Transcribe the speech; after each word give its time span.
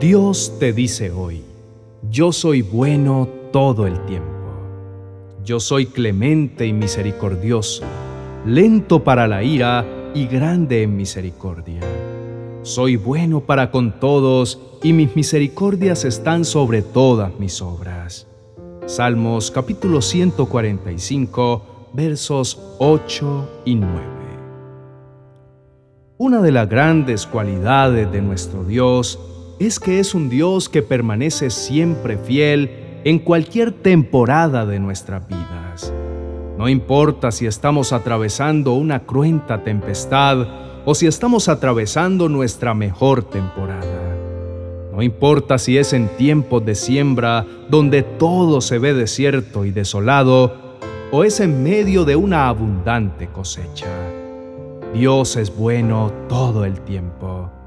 Dios 0.00 0.52
te 0.60 0.72
dice 0.72 1.10
hoy, 1.10 1.42
yo 2.08 2.30
soy 2.30 2.62
bueno 2.62 3.28
todo 3.52 3.84
el 3.84 3.98
tiempo. 4.06 4.28
Yo 5.44 5.58
soy 5.58 5.86
clemente 5.86 6.68
y 6.68 6.72
misericordioso, 6.72 7.82
lento 8.46 9.02
para 9.02 9.26
la 9.26 9.42
ira 9.42 9.84
y 10.14 10.28
grande 10.28 10.84
en 10.84 10.96
misericordia. 10.96 11.80
Soy 12.62 12.94
bueno 12.94 13.40
para 13.40 13.72
con 13.72 13.98
todos 13.98 14.60
y 14.84 14.92
mis 14.92 15.16
misericordias 15.16 16.04
están 16.04 16.44
sobre 16.44 16.82
todas 16.82 17.36
mis 17.40 17.60
obras. 17.60 18.28
Salmos 18.86 19.50
capítulo 19.50 20.00
145 20.00 21.90
versos 21.92 22.56
8 22.78 23.62
y 23.64 23.74
9. 23.74 24.00
Una 26.18 26.40
de 26.40 26.52
las 26.52 26.68
grandes 26.68 27.26
cualidades 27.26 28.12
de 28.12 28.22
nuestro 28.22 28.62
Dios 28.62 29.18
es 29.58 29.80
que 29.80 29.98
es 29.98 30.14
un 30.14 30.28
Dios 30.28 30.68
que 30.68 30.82
permanece 30.82 31.50
siempre 31.50 32.16
fiel 32.16 33.00
en 33.04 33.18
cualquier 33.18 33.72
temporada 33.72 34.66
de 34.66 34.78
nuestras 34.78 35.26
vidas. 35.26 35.92
No 36.56 36.68
importa 36.68 37.30
si 37.30 37.46
estamos 37.46 37.92
atravesando 37.92 38.72
una 38.74 39.00
cruenta 39.00 39.62
tempestad 39.62 40.46
o 40.84 40.94
si 40.94 41.06
estamos 41.06 41.48
atravesando 41.48 42.28
nuestra 42.28 42.74
mejor 42.74 43.24
temporada. 43.24 44.16
No 44.92 45.02
importa 45.02 45.58
si 45.58 45.78
es 45.78 45.92
en 45.92 46.08
tiempos 46.16 46.64
de 46.64 46.74
siembra 46.74 47.46
donde 47.68 48.02
todo 48.02 48.60
se 48.60 48.78
ve 48.78 48.94
desierto 48.94 49.64
y 49.64 49.70
desolado 49.70 50.78
o 51.12 51.24
es 51.24 51.40
en 51.40 51.62
medio 51.62 52.04
de 52.04 52.16
una 52.16 52.48
abundante 52.48 53.28
cosecha. 53.28 53.86
Dios 54.92 55.36
es 55.36 55.54
bueno 55.54 56.12
todo 56.28 56.64
el 56.64 56.80
tiempo. 56.80 57.57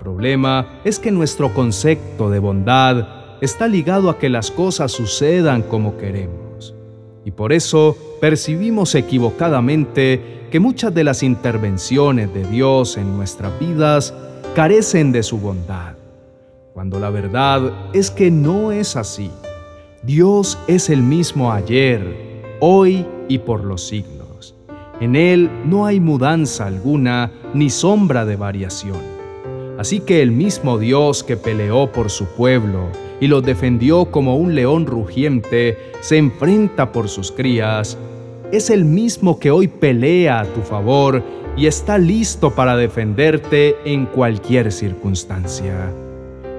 Problema 0.00 0.80
es 0.82 0.98
que 0.98 1.10
nuestro 1.10 1.52
concepto 1.52 2.30
de 2.30 2.38
bondad 2.38 3.36
está 3.42 3.68
ligado 3.68 4.08
a 4.08 4.18
que 4.18 4.30
las 4.30 4.50
cosas 4.50 4.92
sucedan 4.92 5.62
como 5.62 5.98
queremos. 5.98 6.74
Y 7.26 7.32
por 7.32 7.52
eso 7.52 7.96
percibimos 8.18 8.94
equivocadamente 8.94 10.46
que 10.50 10.58
muchas 10.58 10.94
de 10.94 11.04
las 11.04 11.22
intervenciones 11.22 12.32
de 12.32 12.44
Dios 12.44 12.96
en 12.96 13.14
nuestras 13.14 13.58
vidas 13.60 14.14
carecen 14.54 15.12
de 15.12 15.22
su 15.22 15.38
bondad, 15.38 15.94
cuando 16.72 16.98
la 16.98 17.10
verdad 17.10 17.90
es 17.92 18.10
que 18.10 18.30
no 18.30 18.72
es 18.72 18.96
así. 18.96 19.30
Dios 20.02 20.58
es 20.66 20.88
el 20.88 21.02
mismo 21.02 21.52
ayer, 21.52 22.42
hoy 22.60 23.06
y 23.28 23.38
por 23.38 23.64
los 23.64 23.86
siglos. 23.86 24.54
En 24.98 25.14
Él 25.14 25.50
no 25.66 25.84
hay 25.84 26.00
mudanza 26.00 26.66
alguna 26.66 27.30
ni 27.52 27.68
sombra 27.68 28.24
de 28.24 28.36
variación. 28.36 29.09
Así 29.80 30.00
que 30.00 30.20
el 30.20 30.30
mismo 30.30 30.76
Dios 30.76 31.24
que 31.24 31.38
peleó 31.38 31.90
por 31.90 32.10
su 32.10 32.26
pueblo 32.26 32.90
y 33.18 33.28
lo 33.28 33.40
defendió 33.40 34.10
como 34.10 34.36
un 34.36 34.54
león 34.54 34.84
rugiente, 34.84 35.78
se 36.02 36.18
enfrenta 36.18 36.92
por 36.92 37.08
sus 37.08 37.32
crías, 37.32 37.96
es 38.52 38.68
el 38.68 38.84
mismo 38.84 39.38
que 39.38 39.50
hoy 39.50 39.68
pelea 39.68 40.40
a 40.40 40.44
tu 40.44 40.60
favor 40.60 41.22
y 41.56 41.66
está 41.66 41.96
listo 41.96 42.54
para 42.54 42.76
defenderte 42.76 43.74
en 43.86 44.04
cualquier 44.04 44.70
circunstancia. 44.70 45.90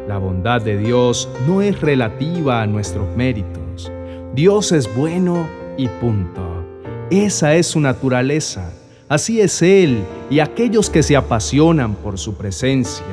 La 0.07 0.17
bondad 0.17 0.59
de 0.59 0.79
Dios 0.79 1.29
no 1.47 1.61
es 1.61 1.79
relativa 1.79 2.63
a 2.63 2.65
nuestros 2.65 3.15
méritos. 3.15 3.91
Dios 4.33 4.71
es 4.71 4.89
bueno 4.95 5.47
y 5.77 5.87
punto. 5.89 6.65
Esa 7.11 7.53
es 7.53 7.67
su 7.67 7.81
naturaleza 7.81 8.80
Así 9.11 9.41
es 9.41 9.61
Él 9.61 10.05
y 10.29 10.39
aquellos 10.39 10.89
que 10.89 11.03
se 11.03 11.17
apasionan 11.17 11.95
por 11.95 12.17
su 12.17 12.35
presencia 12.35 13.03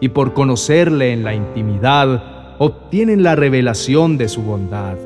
y 0.00 0.10
por 0.10 0.32
conocerle 0.32 1.12
en 1.12 1.24
la 1.24 1.34
intimidad, 1.34 2.54
obtienen 2.60 3.24
la 3.24 3.34
revelación 3.34 4.16
de 4.16 4.28
su 4.28 4.42
bondad. 4.42 4.96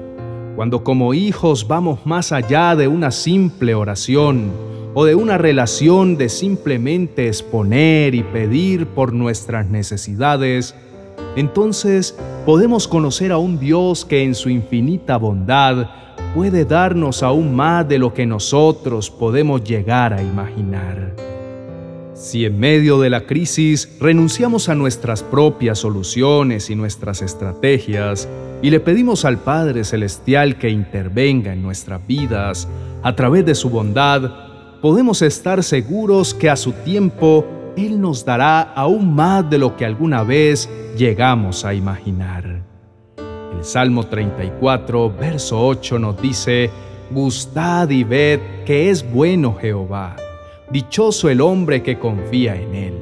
Cuando 0.55 0.85
como 0.85 1.14
hijos 1.14 1.67
vamos 1.67 2.05
más 2.05 2.30
allá 2.30 2.77
de 2.77 2.89
una 2.89 3.11
simple 3.11 3.74
oración 3.74 4.51
o 4.92 5.07
de 5.07 5.14
una 5.14 5.39
relación 5.39 6.19
de 6.19 6.29
simplemente 6.29 7.27
exponer 7.27 8.14
y 8.14 8.23
pedir 8.23 8.86
por 8.89 9.14
nuestras 9.14 9.70
necesidades, 9.70 10.74
entonces 11.36 12.19
podemos 12.45 12.86
conocer 12.86 13.33
a 13.33 13.39
un 13.39 13.58
Dios 13.58 14.05
que 14.05 14.23
en 14.23 14.35
su 14.35 14.51
infinita 14.51 15.17
bondad 15.17 15.89
puede 16.34 16.64
darnos 16.64 17.22
aún 17.22 17.55
más 17.55 17.89
de 17.89 17.98
lo 17.98 18.12
que 18.12 18.27
nosotros 18.27 19.08
podemos 19.08 19.62
llegar 19.62 20.12
a 20.12 20.20
imaginar. 20.20 21.14
Si 22.14 22.45
en 22.45 22.58
medio 22.58 22.98
de 22.98 23.08
la 23.11 23.27
crisis 23.27 23.96
renunciamos 24.00 24.68
a 24.68 24.74
nuestras 24.74 25.22
propias 25.22 25.78
soluciones 25.78 26.70
y 26.70 26.74
nuestras 26.74 27.22
estrategias 27.22 28.28
y 28.62 28.70
le 28.70 28.80
pedimos 28.80 29.24
al 29.24 29.39
Padre 29.39 29.84
Celestial 29.84 30.58
que 30.58 30.70
intervenga 30.70 31.52
en 31.52 31.62
nuestras 31.62 32.05
vidas 32.06 32.68
a 33.02 33.14
través 33.14 33.46
de 33.46 33.55
su 33.55 33.70
bondad, 33.70 34.80
podemos 34.80 35.22
estar 35.22 35.62
seguros 35.62 36.34
que 36.34 36.51
a 36.51 36.56
su 36.56 36.72
tiempo 36.72 37.46
Él 37.77 38.01
nos 38.01 38.24
dará 38.24 38.61
aún 38.61 39.14
más 39.14 39.48
de 39.48 39.58
lo 39.58 39.77
que 39.77 39.84
alguna 39.84 40.24
vez 40.24 40.68
llegamos 40.96 41.64
a 41.64 41.74
imaginar. 41.74 42.73
Salmo 43.63 44.05
34, 44.05 45.13
verso 45.19 45.67
8 45.67 45.98
nos 45.98 46.20
dice, 46.20 46.70
Gustad 47.11 47.91
y 47.91 48.03
ved 48.03 48.41
que 48.65 48.91
es 48.91 49.09
bueno 49.13 49.57
Jehová, 49.61 50.17
dichoso 50.70 51.29
el 51.29 51.41
hombre 51.41 51.83
que 51.83 51.98
confía 51.98 52.57
en 52.57 52.75
él. 52.75 52.95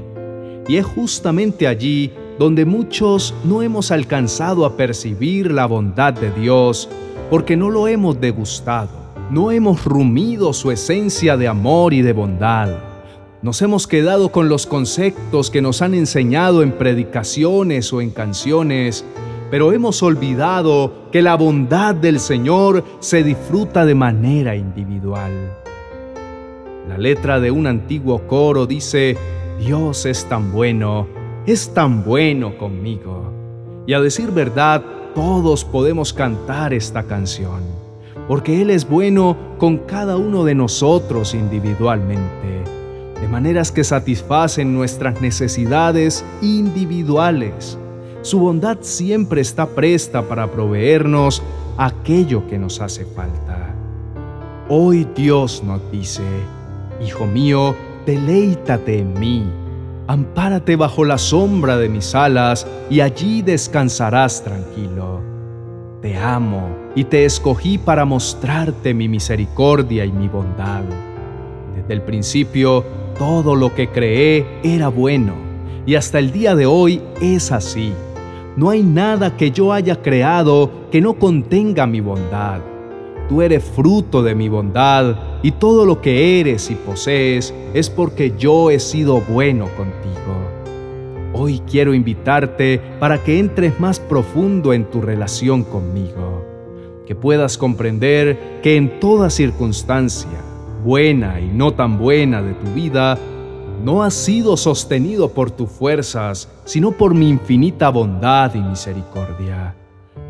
Y 0.68 0.76
es 0.76 0.86
justamente 0.86 1.66
allí 1.66 2.12
donde 2.38 2.64
muchos 2.64 3.34
no 3.44 3.62
hemos 3.62 3.90
alcanzado 3.90 4.64
a 4.64 4.76
percibir 4.76 5.50
la 5.50 5.66
bondad 5.66 6.14
de 6.14 6.30
Dios, 6.32 6.88
porque 7.30 7.56
no 7.56 7.70
lo 7.70 7.88
hemos 7.88 8.20
degustado, 8.20 8.90
no 9.30 9.50
hemos 9.50 9.84
rumido 9.84 10.52
su 10.52 10.70
esencia 10.70 11.36
de 11.36 11.48
amor 11.48 11.94
y 11.94 12.02
de 12.02 12.12
bondad. 12.12 12.68
Nos 13.42 13.60
hemos 13.60 13.86
quedado 13.86 14.30
con 14.30 14.48
los 14.48 14.66
conceptos 14.66 15.50
que 15.50 15.62
nos 15.62 15.82
han 15.82 15.94
enseñado 15.94 16.62
en 16.62 16.72
predicaciones 16.72 17.92
o 17.92 18.00
en 18.00 18.10
canciones, 18.10 19.04
pero 19.52 19.70
hemos 19.74 20.02
olvidado 20.02 21.10
que 21.12 21.20
la 21.20 21.36
bondad 21.36 21.94
del 21.94 22.20
Señor 22.20 22.82
se 23.00 23.22
disfruta 23.22 23.84
de 23.84 23.94
manera 23.94 24.56
individual. 24.56 25.30
La 26.88 26.96
letra 26.96 27.38
de 27.38 27.50
un 27.50 27.66
antiguo 27.66 28.26
coro 28.26 28.66
dice, 28.66 29.14
Dios 29.58 30.06
es 30.06 30.26
tan 30.26 30.52
bueno, 30.52 31.06
es 31.44 31.74
tan 31.74 32.02
bueno 32.02 32.56
conmigo. 32.56 33.30
Y 33.86 33.92
a 33.92 34.00
decir 34.00 34.30
verdad, 34.30 34.82
todos 35.14 35.66
podemos 35.66 36.14
cantar 36.14 36.72
esta 36.72 37.02
canción, 37.02 37.60
porque 38.28 38.62
Él 38.62 38.70
es 38.70 38.88
bueno 38.88 39.36
con 39.58 39.76
cada 39.76 40.16
uno 40.16 40.44
de 40.44 40.54
nosotros 40.54 41.34
individualmente, 41.34 42.64
de 43.20 43.28
maneras 43.28 43.70
que 43.70 43.84
satisfacen 43.84 44.72
nuestras 44.72 45.20
necesidades 45.20 46.24
individuales 46.40 47.76
su 48.22 48.38
bondad 48.38 48.78
siempre 48.82 49.40
está 49.40 49.66
presta 49.66 50.22
para 50.22 50.50
proveernos 50.50 51.42
aquello 51.76 52.46
que 52.46 52.56
nos 52.56 52.80
hace 52.80 53.04
falta. 53.04 53.74
Hoy 54.68 55.08
Dios 55.16 55.62
nos 55.64 55.80
dice, 55.90 56.22
Hijo 57.04 57.26
mío, 57.26 57.74
deleítate 58.06 59.00
en 59.00 59.18
mí, 59.18 59.44
ampárate 60.06 60.76
bajo 60.76 61.04
la 61.04 61.18
sombra 61.18 61.76
de 61.76 61.88
mis 61.88 62.14
alas 62.14 62.64
y 62.88 63.00
allí 63.00 63.42
descansarás 63.42 64.44
tranquilo. 64.44 65.20
Te 66.00 66.16
amo 66.16 66.68
y 66.94 67.04
te 67.04 67.24
escogí 67.24 67.76
para 67.76 68.04
mostrarte 68.04 68.94
mi 68.94 69.08
misericordia 69.08 70.04
y 70.04 70.12
mi 70.12 70.28
bondad. 70.28 70.84
Desde 71.74 71.92
el 71.92 72.02
principio, 72.02 72.84
todo 73.18 73.56
lo 73.56 73.74
que 73.74 73.88
creé 73.88 74.46
era 74.62 74.86
bueno 74.86 75.34
y 75.86 75.96
hasta 75.96 76.20
el 76.20 76.30
día 76.30 76.54
de 76.54 76.66
hoy 76.66 77.02
es 77.20 77.50
así 77.50 77.92
no 78.56 78.68
hay 78.70 78.82
nada 78.82 79.36
que 79.36 79.50
yo 79.50 79.72
haya 79.72 80.02
creado 80.02 80.70
que 80.90 81.00
no 81.00 81.14
contenga 81.14 81.86
mi 81.86 82.00
bondad. 82.00 82.60
Tú 83.28 83.40
eres 83.40 83.64
fruto 83.64 84.22
de 84.22 84.34
mi 84.34 84.48
bondad 84.48 85.40
y 85.42 85.52
todo 85.52 85.86
lo 85.86 86.00
que 86.02 86.40
eres 86.40 86.70
y 86.70 86.74
posees 86.74 87.54
es 87.72 87.88
porque 87.88 88.34
yo 88.36 88.70
he 88.70 88.78
sido 88.78 89.20
bueno 89.20 89.68
contigo. 89.76 90.12
Hoy 91.32 91.60
quiero 91.60 91.94
invitarte 91.94 92.78
para 93.00 93.24
que 93.24 93.38
entres 93.38 93.80
más 93.80 93.98
profundo 93.98 94.74
en 94.74 94.84
tu 94.84 95.00
relación 95.00 95.64
conmigo, 95.64 96.44
que 97.06 97.14
puedas 97.14 97.56
comprender 97.56 98.60
que 98.62 98.76
en 98.76 99.00
toda 99.00 99.30
circunstancia, 99.30 100.28
buena 100.84 101.40
y 101.40 101.46
no 101.46 101.72
tan 101.72 101.98
buena 101.98 102.42
de 102.42 102.52
tu 102.52 102.66
vida, 102.74 103.18
no 103.84 104.02
has 104.02 104.14
sido 104.14 104.56
sostenido 104.56 105.30
por 105.30 105.50
tus 105.50 105.70
fuerzas, 105.70 106.48
sino 106.64 106.92
por 106.92 107.14
mi 107.14 107.28
infinita 107.28 107.88
bondad 107.90 108.54
y 108.54 108.60
misericordia. 108.60 109.74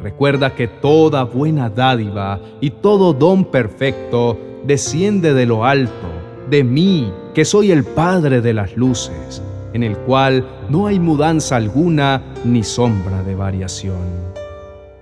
Recuerda 0.02 0.54
que 0.54 0.68
toda 0.68 1.24
buena 1.24 1.70
dádiva 1.70 2.40
y 2.60 2.70
todo 2.70 3.12
don 3.12 3.44
perfecto 3.44 4.38
desciende 4.64 5.34
de 5.34 5.46
lo 5.46 5.64
alto, 5.64 6.08
de 6.50 6.64
mí, 6.64 7.12
que 7.34 7.44
soy 7.44 7.70
el 7.70 7.84
Padre 7.84 8.40
de 8.40 8.52
las 8.52 8.76
luces, 8.76 9.42
en 9.72 9.82
el 9.82 9.96
cual 9.96 10.46
no 10.68 10.86
hay 10.86 10.98
mudanza 10.98 11.56
alguna 11.56 12.22
ni 12.44 12.62
sombra 12.62 13.22
de 13.22 13.34
variación. 13.34 14.32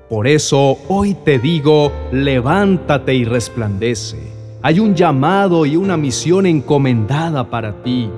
Por 0.09 0.27
eso 0.27 0.77
hoy 0.89 1.15
te 1.15 1.39
digo, 1.39 1.93
levántate 2.13 3.15
y 3.15 3.25
resplandece. 3.25 4.19
Hay 4.63 4.81
un 4.81 4.95
llamado 4.95 5.65
y 5.65 5.77
una 5.77 5.97
misión 5.97 6.47
encomendada 6.47 7.49
para 7.49 7.83
ti. 7.83 8.11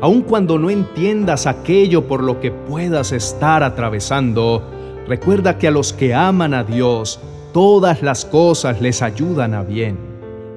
Aun 0.00 0.22
cuando 0.22 0.58
no 0.58 0.70
entiendas 0.70 1.46
aquello 1.46 2.06
por 2.06 2.22
lo 2.22 2.40
que 2.40 2.50
puedas 2.50 3.12
estar 3.12 3.62
atravesando, 3.62 4.62
recuerda 5.06 5.58
que 5.58 5.68
a 5.68 5.72
los 5.72 5.92
que 5.92 6.14
aman 6.14 6.54
a 6.54 6.64
Dios, 6.64 7.20
todas 7.52 8.02
las 8.02 8.24
cosas 8.24 8.80
les 8.80 9.02
ayudan 9.02 9.54
a 9.54 9.62
bien. 9.62 9.98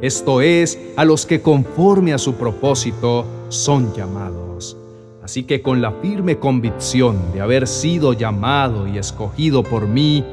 Esto 0.02 0.42
es, 0.42 0.80
a 0.96 1.06
los 1.06 1.26
que 1.26 1.42
conforme 1.42 2.14
a 2.14 2.18
su 2.18 2.36
propósito 2.36 3.26
son 3.50 3.94
llamados. 3.94 4.78
Así 5.24 5.44
que 5.44 5.62
con 5.62 5.82
la 5.82 5.92
firme 5.92 6.38
convicción 6.38 7.18
de 7.34 7.42
haber 7.42 7.68
sido 7.68 8.14
llamado 8.14 8.88
y 8.88 8.98
escogido 8.98 9.64
por 9.64 9.88
mí, 9.88 10.24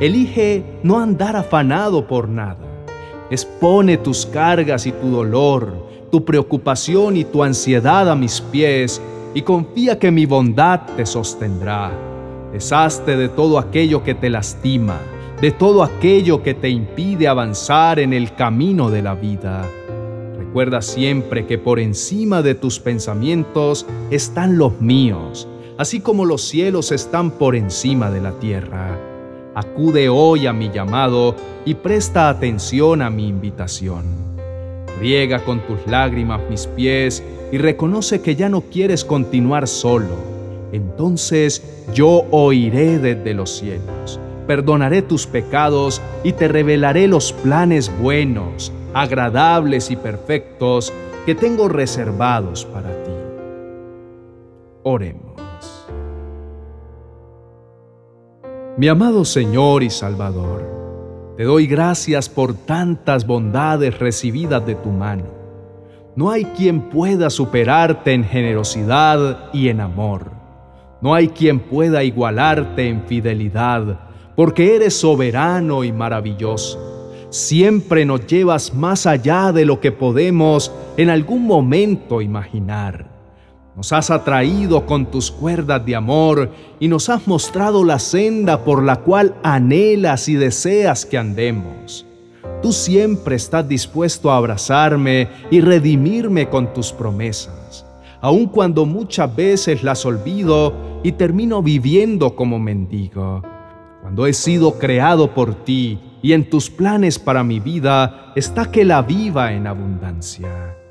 Elige 0.00 0.64
no 0.82 0.98
andar 0.98 1.36
afanado 1.36 2.08
por 2.08 2.28
nada. 2.28 2.58
Expone 3.30 3.96
tus 3.96 4.26
cargas 4.26 4.86
y 4.86 4.92
tu 4.92 5.08
dolor, 5.08 5.72
tu 6.14 6.24
preocupación 6.24 7.16
y 7.16 7.24
tu 7.24 7.42
ansiedad 7.42 8.08
a 8.08 8.14
mis 8.14 8.40
pies 8.40 9.02
y 9.34 9.42
confía 9.42 9.98
que 9.98 10.12
mi 10.12 10.26
bondad 10.26 10.82
te 10.96 11.06
sostendrá. 11.06 11.90
Deshazte 12.52 13.16
de 13.16 13.28
todo 13.28 13.58
aquello 13.58 14.04
que 14.04 14.14
te 14.14 14.30
lastima, 14.30 15.00
de 15.40 15.50
todo 15.50 15.82
aquello 15.82 16.40
que 16.40 16.54
te 16.54 16.68
impide 16.68 17.26
avanzar 17.26 17.98
en 17.98 18.12
el 18.12 18.32
camino 18.36 18.90
de 18.90 19.02
la 19.02 19.16
vida. 19.16 19.68
Recuerda 20.38 20.82
siempre 20.82 21.46
que 21.46 21.58
por 21.58 21.80
encima 21.80 22.42
de 22.42 22.54
tus 22.54 22.78
pensamientos 22.78 23.84
están 24.12 24.56
los 24.56 24.80
míos, 24.80 25.48
así 25.78 25.98
como 25.98 26.26
los 26.26 26.42
cielos 26.42 26.92
están 26.92 27.32
por 27.32 27.56
encima 27.56 28.12
de 28.12 28.20
la 28.20 28.38
tierra. 28.38 28.96
Acude 29.56 30.08
hoy 30.08 30.46
a 30.46 30.52
mi 30.52 30.70
llamado 30.70 31.34
y 31.64 31.74
presta 31.74 32.28
atención 32.28 33.02
a 33.02 33.10
mi 33.10 33.26
invitación. 33.26 34.33
Riega 35.00 35.44
con 35.44 35.60
tus 35.60 35.86
lágrimas 35.86 36.40
mis 36.48 36.66
pies 36.66 37.22
y 37.52 37.58
reconoce 37.58 38.20
que 38.20 38.36
ya 38.36 38.48
no 38.48 38.62
quieres 38.62 39.04
continuar 39.04 39.68
solo. 39.68 40.16
Entonces 40.72 41.62
yo 41.92 42.26
oiré 42.30 42.98
desde 42.98 43.34
los 43.34 43.50
cielos, 43.50 44.18
perdonaré 44.46 45.02
tus 45.02 45.26
pecados 45.26 46.02
y 46.22 46.32
te 46.32 46.48
revelaré 46.48 47.06
los 47.06 47.32
planes 47.32 47.90
buenos, 48.00 48.72
agradables 48.92 49.90
y 49.90 49.96
perfectos 49.96 50.92
que 51.26 51.34
tengo 51.34 51.68
reservados 51.68 52.64
para 52.64 52.90
ti. 53.04 53.10
Oremos. 54.82 55.24
Mi 58.76 58.88
amado 58.88 59.24
Señor 59.24 59.84
y 59.84 59.90
Salvador, 59.90 60.83
te 61.36 61.42
doy 61.42 61.66
gracias 61.66 62.28
por 62.28 62.54
tantas 62.54 63.26
bondades 63.26 63.98
recibidas 63.98 64.64
de 64.64 64.76
tu 64.76 64.90
mano. 64.90 65.24
No 66.14 66.30
hay 66.30 66.44
quien 66.44 66.90
pueda 66.90 67.28
superarte 67.28 68.12
en 68.12 68.22
generosidad 68.22 69.52
y 69.52 69.68
en 69.68 69.80
amor. 69.80 70.30
No 71.00 71.12
hay 71.12 71.28
quien 71.28 71.58
pueda 71.58 72.04
igualarte 72.04 72.88
en 72.88 73.02
fidelidad, 73.02 73.98
porque 74.36 74.76
eres 74.76 74.94
soberano 74.94 75.82
y 75.82 75.90
maravilloso. 75.90 76.78
Siempre 77.30 78.04
nos 78.04 78.28
llevas 78.28 78.72
más 78.72 79.04
allá 79.04 79.50
de 79.50 79.64
lo 79.64 79.80
que 79.80 79.90
podemos 79.90 80.72
en 80.96 81.10
algún 81.10 81.46
momento 81.46 82.22
imaginar. 82.22 83.13
Nos 83.76 83.92
has 83.92 84.10
atraído 84.10 84.86
con 84.86 85.06
tus 85.06 85.32
cuerdas 85.32 85.84
de 85.84 85.96
amor 85.96 86.50
y 86.78 86.86
nos 86.86 87.08
has 87.08 87.26
mostrado 87.26 87.84
la 87.84 87.98
senda 87.98 88.64
por 88.64 88.84
la 88.84 88.96
cual 88.96 89.34
anhelas 89.42 90.28
y 90.28 90.34
deseas 90.34 91.04
que 91.04 91.18
andemos. 91.18 92.06
Tú 92.62 92.72
siempre 92.72 93.34
estás 93.34 93.68
dispuesto 93.68 94.30
a 94.30 94.36
abrazarme 94.36 95.28
y 95.50 95.60
redimirme 95.60 96.48
con 96.48 96.72
tus 96.72 96.92
promesas, 96.92 97.84
aun 98.20 98.46
cuando 98.46 98.86
muchas 98.86 99.34
veces 99.34 99.82
las 99.82 100.06
olvido 100.06 101.00
y 101.02 101.12
termino 101.12 101.60
viviendo 101.60 102.36
como 102.36 102.60
mendigo. 102.60 103.42
Cuando 104.02 104.26
he 104.26 104.34
sido 104.34 104.78
creado 104.78 105.34
por 105.34 105.64
ti 105.64 105.98
y 106.22 106.32
en 106.32 106.48
tus 106.48 106.70
planes 106.70 107.18
para 107.18 107.42
mi 107.42 107.58
vida 107.58 108.32
está 108.36 108.70
que 108.70 108.84
la 108.84 109.02
viva 109.02 109.52
en 109.52 109.66
abundancia. 109.66 110.83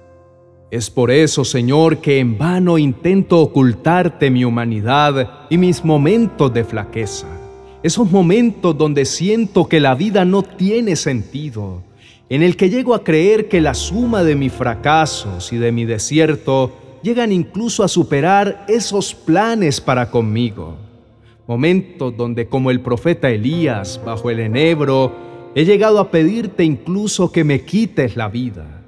Es 0.73 0.89
por 0.89 1.11
eso, 1.11 1.45
Señor, 1.45 1.99
que 1.99 2.17
en 2.17 2.35
vano 2.35 2.79
intento 2.79 3.39
ocultarte 3.39 4.31
mi 4.31 4.43
humanidad 4.43 5.45
y 5.51 5.59
mis 5.59 5.85
momentos 5.85 6.51
de 6.51 6.63
flaqueza. 6.63 7.27
Esos 7.83 8.09
momentos 8.09 8.75
donde 8.75 9.05
siento 9.05 9.67
que 9.67 9.79
la 9.79 9.93
vida 9.93 10.25
no 10.25 10.41
tiene 10.41 10.95
sentido, 10.95 11.83
en 12.27 12.41
el 12.41 12.57
que 12.57 12.71
llego 12.71 12.95
a 12.95 13.03
creer 13.03 13.49
que 13.49 13.61
la 13.61 13.75
suma 13.75 14.23
de 14.23 14.33
mis 14.33 14.51
fracasos 14.51 15.53
y 15.53 15.57
de 15.57 15.71
mi 15.71 15.85
desierto 15.85 16.73
llegan 17.03 17.31
incluso 17.31 17.83
a 17.83 17.87
superar 17.87 18.65
esos 18.67 19.13
planes 19.13 19.79
para 19.79 20.09
conmigo. 20.09 20.77
Momentos 21.45 22.17
donde, 22.17 22.47
como 22.47 22.71
el 22.71 22.81
profeta 22.81 23.29
Elías 23.29 24.01
bajo 24.03 24.31
el 24.31 24.39
enebro, 24.39 25.13
he 25.53 25.65
llegado 25.65 25.99
a 25.99 26.09
pedirte 26.09 26.63
incluso 26.63 27.31
que 27.31 27.43
me 27.43 27.61
quites 27.61 28.15
la 28.15 28.27
vida 28.27 28.82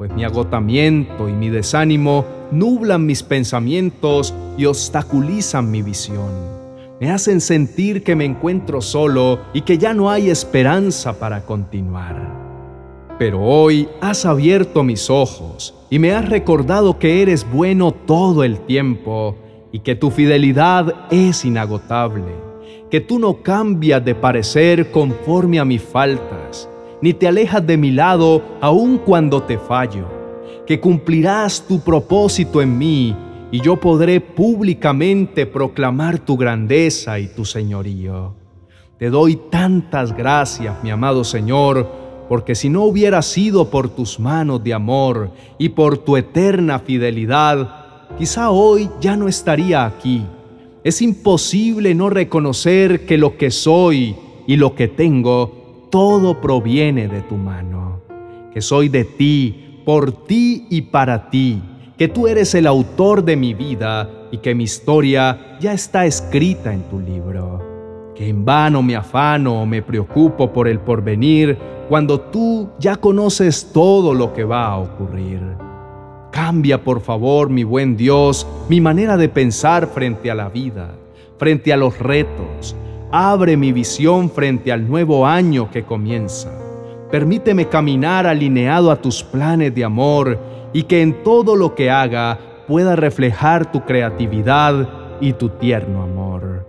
pues 0.00 0.14
mi 0.14 0.24
agotamiento 0.24 1.28
y 1.28 1.34
mi 1.34 1.50
desánimo 1.50 2.24
nublan 2.50 3.04
mis 3.04 3.22
pensamientos 3.22 4.32
y 4.56 4.64
obstaculizan 4.64 5.70
mi 5.70 5.82
visión. 5.82 6.30
Me 6.98 7.10
hacen 7.10 7.42
sentir 7.42 8.02
que 8.02 8.16
me 8.16 8.24
encuentro 8.24 8.80
solo 8.80 9.40
y 9.52 9.60
que 9.60 9.76
ya 9.76 9.92
no 9.92 10.10
hay 10.10 10.30
esperanza 10.30 11.18
para 11.18 11.44
continuar. 11.44 12.16
Pero 13.18 13.42
hoy 13.42 13.90
has 14.00 14.24
abierto 14.24 14.82
mis 14.82 15.10
ojos 15.10 15.74
y 15.90 15.98
me 15.98 16.14
has 16.14 16.26
recordado 16.26 16.98
que 16.98 17.20
eres 17.20 17.46
bueno 17.52 17.92
todo 17.92 18.42
el 18.42 18.60
tiempo 18.60 19.36
y 19.70 19.80
que 19.80 19.96
tu 19.96 20.10
fidelidad 20.10 20.94
es 21.10 21.44
inagotable, 21.44 22.32
que 22.90 23.02
tú 23.02 23.18
no 23.18 23.42
cambias 23.42 24.02
de 24.02 24.14
parecer 24.14 24.90
conforme 24.92 25.60
a 25.60 25.66
mis 25.66 25.82
faltas 25.82 26.70
ni 27.02 27.14
te 27.14 27.26
alejas 27.26 27.66
de 27.66 27.76
mi 27.76 27.90
lado 27.90 28.42
aun 28.60 28.98
cuando 28.98 29.42
te 29.42 29.58
fallo, 29.58 30.06
que 30.66 30.80
cumplirás 30.80 31.64
tu 31.66 31.80
propósito 31.80 32.60
en 32.60 32.76
mí 32.76 33.16
y 33.50 33.60
yo 33.60 33.76
podré 33.76 34.20
públicamente 34.20 35.46
proclamar 35.46 36.18
tu 36.18 36.36
grandeza 36.36 37.18
y 37.18 37.28
tu 37.28 37.44
señorío. 37.44 38.34
Te 38.98 39.10
doy 39.10 39.40
tantas 39.50 40.14
gracias, 40.14 40.82
mi 40.84 40.90
amado 40.90 41.24
Señor, 41.24 41.88
porque 42.28 42.54
si 42.54 42.68
no 42.68 42.84
hubiera 42.84 43.22
sido 43.22 43.70
por 43.70 43.88
tus 43.88 44.20
manos 44.20 44.62
de 44.62 44.74
amor 44.74 45.30
y 45.58 45.70
por 45.70 45.98
tu 45.98 46.16
eterna 46.16 46.78
fidelidad, 46.78 48.08
quizá 48.18 48.50
hoy 48.50 48.88
ya 49.00 49.16
no 49.16 49.26
estaría 49.26 49.84
aquí. 49.84 50.22
Es 50.84 51.02
imposible 51.02 51.94
no 51.94 52.08
reconocer 52.08 53.04
que 53.04 53.18
lo 53.18 53.36
que 53.36 53.50
soy 53.50 54.14
y 54.46 54.56
lo 54.56 54.74
que 54.74 54.86
tengo 54.86 55.59
todo 55.90 56.40
proviene 56.40 57.08
de 57.08 57.20
tu 57.22 57.36
mano, 57.36 58.00
que 58.54 58.60
soy 58.60 58.88
de 58.88 59.04
ti, 59.04 59.82
por 59.84 60.24
ti 60.24 60.66
y 60.70 60.82
para 60.82 61.30
ti, 61.30 61.60
que 61.98 62.08
tú 62.08 62.28
eres 62.28 62.54
el 62.54 62.66
autor 62.66 63.24
de 63.24 63.36
mi 63.36 63.54
vida 63.54 64.08
y 64.30 64.38
que 64.38 64.54
mi 64.54 64.64
historia 64.64 65.58
ya 65.60 65.72
está 65.72 66.06
escrita 66.06 66.72
en 66.72 66.82
tu 66.84 67.00
libro. 67.00 67.68
Que 68.14 68.28
en 68.28 68.44
vano 68.44 68.82
me 68.82 68.96
afano 68.96 69.62
o 69.62 69.66
me 69.66 69.82
preocupo 69.82 70.52
por 70.52 70.68
el 70.68 70.78
porvenir 70.80 71.58
cuando 71.88 72.20
tú 72.20 72.70
ya 72.78 72.96
conoces 72.96 73.70
todo 73.72 74.14
lo 74.14 74.32
que 74.32 74.44
va 74.44 74.66
a 74.66 74.78
ocurrir. 74.78 75.40
Cambia, 76.30 76.84
por 76.84 77.00
favor, 77.00 77.50
mi 77.50 77.64
buen 77.64 77.96
Dios, 77.96 78.46
mi 78.68 78.80
manera 78.80 79.16
de 79.16 79.28
pensar 79.28 79.88
frente 79.88 80.30
a 80.30 80.34
la 80.34 80.48
vida, 80.48 80.94
frente 81.38 81.72
a 81.72 81.76
los 81.76 81.98
retos, 81.98 82.76
Abre 83.12 83.56
mi 83.56 83.72
visión 83.72 84.30
frente 84.30 84.70
al 84.70 84.86
nuevo 84.86 85.26
año 85.26 85.68
que 85.68 85.82
comienza. 85.82 86.48
Permíteme 87.10 87.68
caminar 87.68 88.24
alineado 88.24 88.92
a 88.92 89.02
tus 89.02 89.24
planes 89.24 89.74
de 89.74 89.82
amor 89.82 90.38
y 90.72 90.84
que 90.84 91.02
en 91.02 91.24
todo 91.24 91.56
lo 91.56 91.74
que 91.74 91.90
haga 91.90 92.38
pueda 92.68 92.94
reflejar 92.94 93.72
tu 93.72 93.84
creatividad 93.84 94.88
y 95.20 95.32
tu 95.32 95.48
tierno 95.48 96.04
amor. 96.04 96.68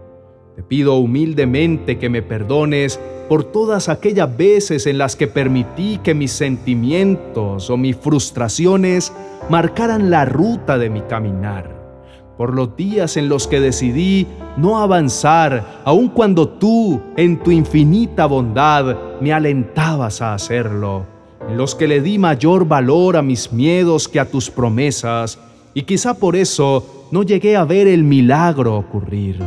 Te 0.55 0.63
pido 0.63 0.95
humildemente 0.95 2.00
que 2.00 2.10
me 2.10 2.24
perdones 2.24 3.00
por 3.29 3.43
todas 3.43 3.88
aquellas 3.88 4.36
veces 4.36 4.88
en 4.88 4.98
las 4.98 5.15
que 5.15 5.27
permití 5.27 6.00
que 6.03 6.15
mis 6.15 6.31
sentimientos 6.31 7.69
o 7.69 7.77
mis 7.77 7.95
frustraciones 7.95 9.13
marcaran 9.48 10.10
la 10.10 10.25
ruta 10.25 10.79
de 10.79 10.89
mi 10.89 11.01
caminar 11.01 11.80
por 12.41 12.55
los 12.55 12.75
días 12.75 13.17
en 13.17 13.29
los 13.29 13.45
que 13.48 13.60
decidí 13.60 14.25
no 14.57 14.79
avanzar, 14.79 15.83
aun 15.86 16.10
cuando 16.10 16.50
tú, 16.50 17.00
en 17.15 17.38
tu 17.38 17.51
infinita 17.51 18.25
bondad, 18.25 18.98
me 19.21 19.31
alentabas 19.31 20.24
a 20.24 20.33
hacerlo, 20.33 21.05
en 21.48 21.55
los 21.55 21.75
que 21.75 21.88
le 21.88 22.01
di 22.01 22.17
mayor 22.17 22.67
valor 22.67 23.15
a 23.15 23.21
mis 23.21 23.53
miedos 23.53 24.07
que 24.07 24.19
a 24.19 24.25
tus 24.25 24.50
promesas, 24.50 25.38
y 25.75 25.83
quizá 25.83 26.15
por 26.15 26.36
eso 26.36 27.07
no 27.12 27.21
llegué 27.21 27.55
a 27.55 27.63
ver 27.63 27.88
el 27.88 28.03
milagro 28.03 28.75
ocurrir. 28.75 29.38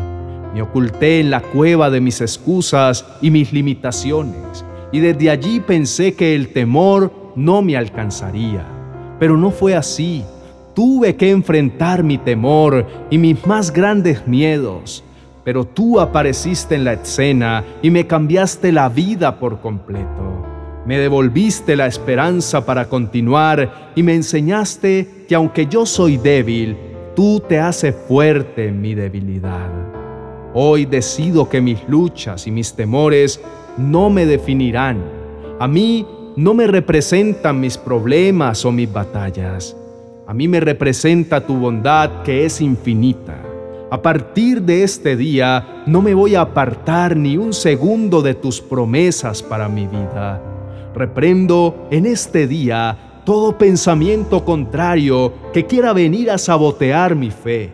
Me 0.54 0.62
oculté 0.62 1.18
en 1.18 1.30
la 1.30 1.40
cueva 1.40 1.90
de 1.90 2.00
mis 2.00 2.20
excusas 2.20 3.04
y 3.20 3.32
mis 3.32 3.52
limitaciones, 3.52 4.64
y 4.92 5.00
desde 5.00 5.30
allí 5.30 5.58
pensé 5.58 6.14
que 6.14 6.36
el 6.36 6.52
temor 6.52 7.12
no 7.34 7.60
me 7.60 7.76
alcanzaría. 7.76 8.64
Pero 9.18 9.36
no 9.36 9.50
fue 9.50 9.74
así. 9.74 10.22
Tuve 10.74 11.14
que 11.14 11.30
enfrentar 11.30 12.02
mi 12.02 12.18
temor 12.18 12.84
y 13.08 13.16
mis 13.16 13.46
más 13.46 13.72
grandes 13.72 14.26
miedos, 14.26 15.04
pero 15.44 15.64
tú 15.64 16.00
apareciste 16.00 16.74
en 16.74 16.82
la 16.82 16.94
escena 16.94 17.64
y 17.80 17.90
me 17.90 18.08
cambiaste 18.08 18.72
la 18.72 18.88
vida 18.88 19.38
por 19.38 19.60
completo. 19.60 20.44
Me 20.84 20.98
devolviste 20.98 21.76
la 21.76 21.86
esperanza 21.86 22.66
para 22.66 22.88
continuar 22.88 23.92
y 23.94 24.02
me 24.02 24.14
enseñaste 24.14 25.24
que 25.28 25.34
aunque 25.36 25.66
yo 25.66 25.86
soy 25.86 26.16
débil, 26.16 26.76
tú 27.14 27.40
te 27.48 27.60
haces 27.60 27.94
fuerte 28.08 28.66
en 28.66 28.80
mi 28.80 28.94
debilidad. 28.94 29.70
Hoy 30.54 30.86
decido 30.86 31.48
que 31.48 31.60
mis 31.60 31.88
luchas 31.88 32.48
y 32.48 32.50
mis 32.50 32.74
temores 32.74 33.40
no 33.78 34.10
me 34.10 34.26
definirán. 34.26 35.02
A 35.60 35.68
mí 35.68 36.04
no 36.36 36.52
me 36.52 36.66
representan 36.66 37.60
mis 37.60 37.78
problemas 37.78 38.64
o 38.64 38.72
mis 38.72 38.92
batallas. 38.92 39.76
A 40.26 40.32
mí 40.32 40.48
me 40.48 40.58
representa 40.58 41.46
tu 41.46 41.54
bondad 41.54 42.22
que 42.22 42.46
es 42.46 42.62
infinita. 42.62 43.42
A 43.90 44.00
partir 44.00 44.62
de 44.62 44.82
este 44.82 45.16
día 45.16 45.84
no 45.86 46.00
me 46.00 46.14
voy 46.14 46.34
a 46.34 46.40
apartar 46.40 47.14
ni 47.14 47.36
un 47.36 47.52
segundo 47.52 48.22
de 48.22 48.32
tus 48.32 48.62
promesas 48.62 49.42
para 49.42 49.68
mi 49.68 49.86
vida. 49.86 50.40
Reprendo 50.94 51.88
en 51.90 52.06
este 52.06 52.46
día 52.46 53.20
todo 53.26 53.58
pensamiento 53.58 54.46
contrario 54.46 55.34
que 55.52 55.66
quiera 55.66 55.92
venir 55.92 56.30
a 56.30 56.38
sabotear 56.38 57.14
mi 57.14 57.30
fe. 57.30 57.72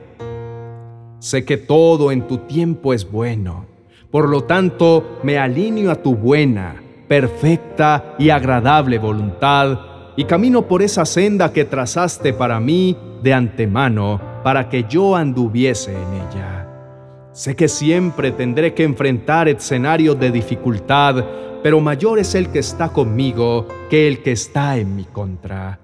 Sé 1.20 1.44
que 1.44 1.56
todo 1.56 2.10
en 2.10 2.26
tu 2.26 2.38
tiempo 2.38 2.92
es 2.92 3.08
bueno, 3.08 3.66
por 4.10 4.28
lo 4.28 4.42
tanto 4.42 5.20
me 5.22 5.38
alineo 5.38 5.90
a 5.92 6.02
tu 6.02 6.16
buena, 6.16 6.82
perfecta 7.06 8.16
y 8.18 8.30
agradable 8.30 8.98
voluntad 8.98 9.89
y 10.20 10.26
camino 10.26 10.68
por 10.68 10.82
esa 10.82 11.06
senda 11.06 11.50
que 11.50 11.64
trazaste 11.64 12.34
para 12.34 12.60
mí 12.60 12.94
de 13.22 13.32
antemano 13.32 14.20
para 14.44 14.68
que 14.68 14.84
yo 14.86 15.16
anduviese 15.16 15.92
en 15.92 16.12
ella. 16.12 16.68
Sé 17.32 17.56
que 17.56 17.68
siempre 17.68 18.30
tendré 18.30 18.74
que 18.74 18.84
enfrentar 18.84 19.48
escenarios 19.48 20.20
de 20.20 20.30
dificultad, 20.30 21.24
pero 21.62 21.80
mayor 21.80 22.18
es 22.18 22.34
el 22.34 22.50
que 22.50 22.58
está 22.58 22.90
conmigo 22.90 23.66
que 23.88 24.06
el 24.06 24.22
que 24.22 24.32
está 24.32 24.76
en 24.76 24.94
mi 24.94 25.04
contra. 25.04 25.80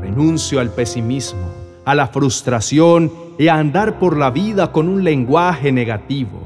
Renuncio 0.00 0.58
al 0.58 0.70
pesimismo, 0.70 1.46
a 1.84 1.94
la 1.94 2.08
frustración 2.08 3.12
y 3.38 3.46
a 3.46 3.58
andar 3.58 4.00
por 4.00 4.16
la 4.16 4.32
vida 4.32 4.72
con 4.72 4.88
un 4.88 5.04
lenguaje 5.04 5.70
negativo. 5.70 6.40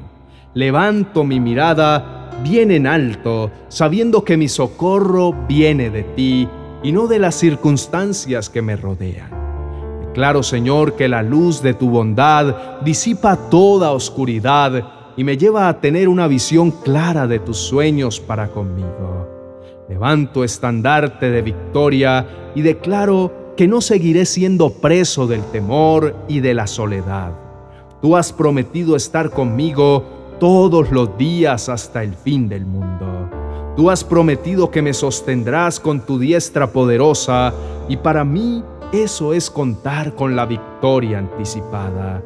Levanto 0.52 1.24
mi 1.24 1.40
mirada 1.40 2.28
bien 2.42 2.70
en 2.70 2.86
alto, 2.86 3.50
sabiendo 3.68 4.22
que 4.22 4.36
mi 4.36 4.48
socorro 4.48 5.32
viene 5.48 5.88
de 5.88 6.02
ti 6.02 6.46
y 6.82 6.92
no 6.92 7.06
de 7.06 7.18
las 7.18 7.34
circunstancias 7.34 8.50
que 8.50 8.62
me 8.62 8.76
rodean. 8.76 9.30
Declaro, 10.06 10.42
Señor, 10.42 10.94
que 10.94 11.08
la 11.08 11.22
luz 11.22 11.62
de 11.62 11.74
tu 11.74 11.88
bondad 11.88 12.80
disipa 12.82 13.36
toda 13.48 13.92
oscuridad 13.92 15.12
y 15.16 15.24
me 15.24 15.36
lleva 15.36 15.68
a 15.68 15.80
tener 15.80 16.08
una 16.08 16.26
visión 16.26 16.70
clara 16.70 17.26
de 17.26 17.38
tus 17.38 17.58
sueños 17.58 18.20
para 18.20 18.48
conmigo. 18.48 19.28
Levanto 19.88 20.44
estandarte 20.44 21.30
de 21.30 21.42
victoria 21.42 22.26
y 22.54 22.62
declaro 22.62 23.54
que 23.56 23.68
no 23.68 23.80
seguiré 23.80 24.24
siendo 24.24 24.70
preso 24.70 25.26
del 25.26 25.42
temor 25.44 26.16
y 26.28 26.40
de 26.40 26.54
la 26.54 26.66
soledad. 26.66 27.32
Tú 28.00 28.16
has 28.16 28.32
prometido 28.32 28.96
estar 28.96 29.30
conmigo 29.30 30.04
todos 30.40 30.90
los 30.90 31.16
días 31.18 31.68
hasta 31.68 32.02
el 32.02 32.14
fin 32.14 32.48
del 32.48 32.66
mundo. 32.66 33.41
Tú 33.76 33.90
has 33.90 34.04
prometido 34.04 34.70
que 34.70 34.82
me 34.82 34.92
sostendrás 34.92 35.80
con 35.80 36.04
tu 36.04 36.18
diestra 36.18 36.72
poderosa 36.72 37.54
y 37.88 37.96
para 37.96 38.22
mí 38.22 38.62
eso 38.92 39.32
es 39.32 39.50
contar 39.50 40.14
con 40.14 40.36
la 40.36 40.44
victoria 40.44 41.18
anticipada. 41.18 42.22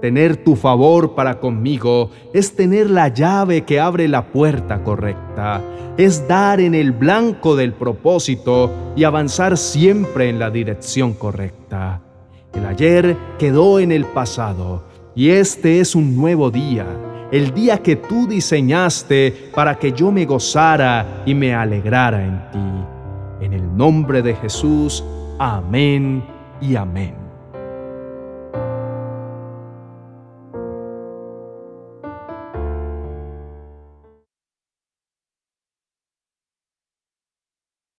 Tener 0.00 0.44
tu 0.44 0.54
favor 0.54 1.16
para 1.16 1.40
conmigo 1.40 2.10
es 2.32 2.54
tener 2.54 2.90
la 2.90 3.08
llave 3.08 3.64
que 3.64 3.80
abre 3.80 4.06
la 4.06 4.30
puerta 4.30 4.84
correcta, 4.84 5.60
es 5.96 6.28
dar 6.28 6.60
en 6.60 6.76
el 6.76 6.92
blanco 6.92 7.56
del 7.56 7.72
propósito 7.72 8.70
y 8.94 9.02
avanzar 9.02 9.56
siempre 9.56 10.28
en 10.28 10.38
la 10.38 10.50
dirección 10.50 11.14
correcta. 11.14 12.02
El 12.52 12.66
ayer 12.66 13.16
quedó 13.38 13.80
en 13.80 13.90
el 13.90 14.04
pasado 14.04 14.84
y 15.16 15.30
este 15.30 15.80
es 15.80 15.96
un 15.96 16.16
nuevo 16.16 16.52
día, 16.52 16.86
el 17.30 17.54
día 17.54 17.78
que 17.78 17.96
tú 17.96 18.26
diseñaste 18.26 19.50
para 19.54 19.78
que 19.78 19.92
yo 19.92 20.12
me 20.12 20.24
gozara 20.24 21.22
y 21.26 21.34
me 21.34 21.54
alegrara 21.54 22.24
en 22.24 22.50
ti. 22.50 23.44
En 23.44 23.52
el 23.52 23.76
nombre 23.76 24.22
de 24.22 24.34
Jesús, 24.34 25.04
amén 25.38 26.24
y 26.60 26.76
amén. 26.76 27.23